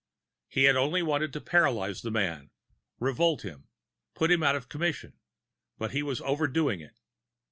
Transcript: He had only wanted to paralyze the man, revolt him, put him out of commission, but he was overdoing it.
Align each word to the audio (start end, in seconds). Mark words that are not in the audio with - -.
He 0.49 0.63
had 0.63 0.75
only 0.75 1.03
wanted 1.03 1.31
to 1.33 1.41
paralyze 1.41 2.01
the 2.01 2.09
man, 2.09 2.49
revolt 2.99 3.43
him, 3.43 3.67
put 4.15 4.31
him 4.31 4.41
out 4.41 4.55
of 4.55 4.67
commission, 4.67 5.19
but 5.77 5.91
he 5.91 6.01
was 6.01 6.21
overdoing 6.21 6.79
it. 6.79 6.97